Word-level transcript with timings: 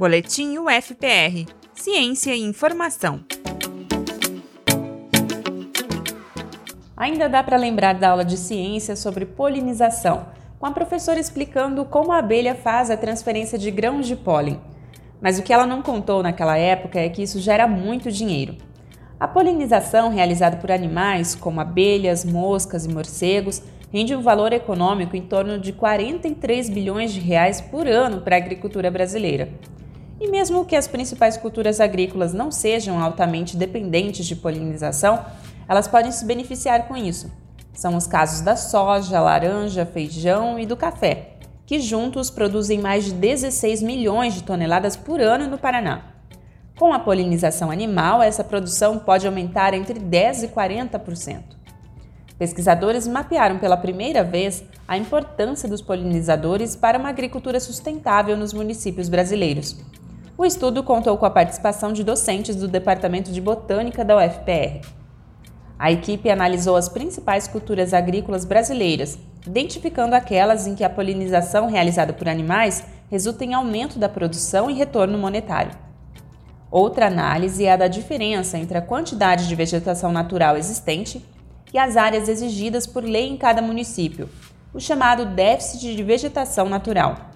Boletim 0.00 0.56
UFPR 0.56 1.44
Ciência 1.74 2.34
e 2.34 2.40
Informação. 2.40 3.20
Ainda 6.96 7.28
dá 7.28 7.42
para 7.42 7.58
lembrar 7.58 7.92
da 7.92 8.08
aula 8.08 8.24
de 8.24 8.38
ciência 8.38 8.96
sobre 8.96 9.26
polinização, 9.26 10.28
com 10.58 10.64
a 10.64 10.70
professora 10.70 11.20
explicando 11.20 11.84
como 11.84 12.12
a 12.12 12.18
abelha 12.18 12.54
faz 12.54 12.90
a 12.90 12.96
transferência 12.96 13.58
de 13.58 13.70
grãos 13.70 14.06
de 14.06 14.16
pólen. 14.16 14.58
Mas 15.20 15.38
o 15.38 15.42
que 15.42 15.52
ela 15.52 15.66
não 15.66 15.82
contou 15.82 16.22
naquela 16.22 16.56
época 16.56 16.98
é 16.98 17.10
que 17.10 17.22
isso 17.22 17.38
gera 17.38 17.68
muito 17.68 18.10
dinheiro. 18.10 18.56
A 19.20 19.28
polinização 19.28 20.08
realizada 20.08 20.56
por 20.56 20.72
animais, 20.72 21.34
como 21.34 21.60
abelhas, 21.60 22.24
moscas 22.24 22.86
e 22.86 22.88
morcegos, 22.88 23.62
rende 23.92 24.16
um 24.16 24.22
valor 24.22 24.54
econômico 24.54 25.14
em 25.14 25.26
torno 25.26 25.58
de 25.58 25.74
43 25.74 26.70
bilhões 26.70 27.12
de 27.12 27.20
reais 27.20 27.60
por 27.60 27.86
ano 27.86 28.22
para 28.22 28.36
a 28.36 28.38
agricultura 28.38 28.90
brasileira. 28.90 29.50
E 30.20 30.28
mesmo 30.28 30.66
que 30.66 30.76
as 30.76 30.86
principais 30.86 31.38
culturas 31.38 31.80
agrícolas 31.80 32.34
não 32.34 32.50
sejam 32.50 33.02
altamente 33.02 33.56
dependentes 33.56 34.26
de 34.26 34.36
polinização, 34.36 35.24
elas 35.66 35.88
podem 35.88 36.12
se 36.12 36.26
beneficiar 36.26 36.86
com 36.86 36.94
isso. 36.94 37.32
São 37.72 37.96
os 37.96 38.06
casos 38.06 38.42
da 38.42 38.54
soja, 38.54 39.18
laranja, 39.18 39.86
feijão 39.86 40.58
e 40.58 40.66
do 40.66 40.76
café, 40.76 41.36
que 41.64 41.80
juntos 41.80 42.28
produzem 42.28 42.78
mais 42.78 43.06
de 43.06 43.12
16 43.12 43.82
milhões 43.82 44.34
de 44.34 44.42
toneladas 44.42 44.94
por 44.94 45.20
ano 45.20 45.48
no 45.48 45.56
Paraná. 45.56 46.02
Com 46.78 46.92
a 46.92 46.98
polinização 46.98 47.70
animal, 47.70 48.22
essa 48.22 48.44
produção 48.44 48.98
pode 48.98 49.26
aumentar 49.26 49.72
entre 49.72 49.98
10% 49.98 50.44
e 50.44 50.48
40%. 50.48 51.42
Pesquisadores 52.38 53.06
mapearam 53.06 53.58
pela 53.58 53.76
primeira 53.76 54.24
vez 54.24 54.64
a 54.88 54.96
importância 54.96 55.68
dos 55.68 55.82
polinizadores 55.82 56.74
para 56.74 56.98
uma 56.98 57.10
agricultura 57.10 57.60
sustentável 57.60 58.36
nos 58.36 58.52
municípios 58.52 59.08
brasileiros. 59.08 59.76
O 60.40 60.46
estudo 60.46 60.82
contou 60.82 61.18
com 61.18 61.26
a 61.26 61.30
participação 61.30 61.92
de 61.92 62.02
docentes 62.02 62.56
do 62.56 62.66
Departamento 62.66 63.30
de 63.30 63.42
Botânica 63.42 64.02
da 64.02 64.16
UFPR. 64.16 64.80
A 65.78 65.92
equipe 65.92 66.30
analisou 66.30 66.76
as 66.76 66.88
principais 66.88 67.46
culturas 67.46 67.92
agrícolas 67.92 68.46
brasileiras, 68.46 69.18
identificando 69.46 70.14
aquelas 70.14 70.66
em 70.66 70.74
que 70.74 70.82
a 70.82 70.88
polinização 70.88 71.68
realizada 71.68 72.14
por 72.14 72.26
animais 72.26 72.82
resulta 73.10 73.44
em 73.44 73.52
aumento 73.52 73.98
da 73.98 74.08
produção 74.08 74.70
e 74.70 74.72
retorno 74.72 75.18
monetário. 75.18 75.72
Outra 76.70 77.08
análise 77.08 77.66
é 77.66 77.72
a 77.72 77.76
da 77.76 77.86
diferença 77.86 78.56
entre 78.56 78.78
a 78.78 78.82
quantidade 78.82 79.46
de 79.46 79.54
vegetação 79.54 80.10
natural 80.10 80.56
existente 80.56 81.22
e 81.70 81.78
as 81.78 81.98
áreas 81.98 82.30
exigidas 82.30 82.86
por 82.86 83.04
lei 83.04 83.28
em 83.28 83.36
cada 83.36 83.60
município, 83.60 84.26
o 84.72 84.80
chamado 84.80 85.26
déficit 85.26 85.94
de 85.94 86.02
vegetação 86.02 86.66
natural. 86.66 87.29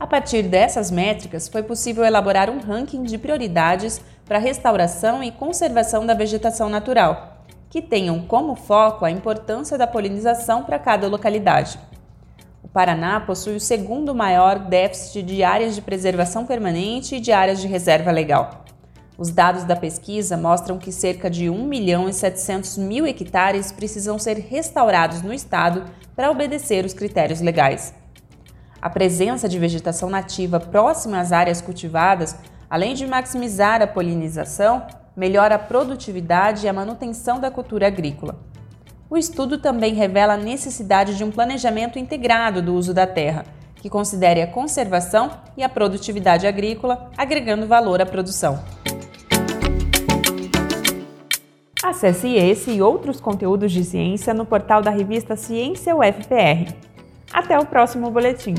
A 0.00 0.06
partir 0.06 0.44
dessas 0.44 0.90
métricas, 0.90 1.46
foi 1.46 1.62
possível 1.62 2.02
elaborar 2.02 2.48
um 2.48 2.58
ranking 2.58 3.02
de 3.02 3.18
prioridades 3.18 4.00
para 4.24 4.38
a 4.38 4.40
restauração 4.40 5.22
e 5.22 5.30
conservação 5.30 6.06
da 6.06 6.14
vegetação 6.14 6.70
natural, 6.70 7.44
que 7.68 7.82
tenham 7.82 8.22
como 8.22 8.56
foco 8.56 9.04
a 9.04 9.10
importância 9.10 9.76
da 9.76 9.86
polinização 9.86 10.64
para 10.64 10.78
cada 10.78 11.06
localidade. 11.06 11.78
O 12.64 12.68
Paraná 12.68 13.20
possui 13.20 13.56
o 13.56 13.60
segundo 13.60 14.14
maior 14.14 14.58
déficit 14.58 15.22
de 15.22 15.42
áreas 15.42 15.74
de 15.74 15.82
preservação 15.82 16.46
permanente 16.46 17.16
e 17.16 17.20
de 17.20 17.30
áreas 17.30 17.60
de 17.60 17.68
reserva 17.68 18.10
legal. 18.10 18.64
Os 19.18 19.30
dados 19.30 19.64
da 19.64 19.76
pesquisa 19.76 20.34
mostram 20.34 20.78
que 20.78 20.90
cerca 20.90 21.28
de 21.28 21.50
1 21.50 21.66
milhão 21.66 22.08
e 22.08 22.14
700 22.14 22.78
mil 22.78 23.06
hectares 23.06 23.70
precisam 23.70 24.18
ser 24.18 24.38
restaurados 24.38 25.20
no 25.20 25.34
estado 25.34 25.84
para 26.16 26.30
obedecer 26.30 26.86
os 26.86 26.94
critérios 26.94 27.42
legais. 27.42 27.99
A 28.82 28.88
presença 28.88 29.46
de 29.46 29.58
vegetação 29.58 30.08
nativa 30.08 30.58
próxima 30.58 31.20
às 31.20 31.32
áreas 31.32 31.60
cultivadas, 31.60 32.34
além 32.68 32.94
de 32.94 33.06
maximizar 33.06 33.82
a 33.82 33.86
polinização, 33.86 34.86
melhora 35.14 35.56
a 35.56 35.58
produtividade 35.58 36.64
e 36.64 36.68
a 36.68 36.72
manutenção 36.72 37.38
da 37.38 37.50
cultura 37.50 37.88
agrícola. 37.88 38.38
O 39.10 39.18
estudo 39.18 39.58
também 39.58 39.92
revela 39.92 40.34
a 40.34 40.38
necessidade 40.38 41.14
de 41.16 41.22
um 41.22 41.30
planejamento 41.30 41.98
integrado 41.98 42.62
do 42.62 42.74
uso 42.74 42.94
da 42.94 43.06
terra, 43.06 43.44
que 43.74 43.90
considere 43.90 44.40
a 44.40 44.46
conservação 44.46 45.30
e 45.56 45.62
a 45.62 45.68
produtividade 45.68 46.46
agrícola, 46.46 47.10
agregando 47.18 47.66
valor 47.66 48.00
à 48.00 48.06
produção. 48.06 48.62
Acesse 51.82 52.28
esse 52.34 52.70
e 52.70 52.80
outros 52.80 53.20
conteúdos 53.20 53.72
de 53.72 53.84
ciência 53.84 54.32
no 54.32 54.46
portal 54.46 54.80
da 54.80 54.90
revista 54.90 55.34
Ciência 55.34 55.94
UFPR. 55.94 56.72
Até 57.32 57.58
o 57.58 57.64
próximo 57.64 58.10
boletim! 58.10 58.54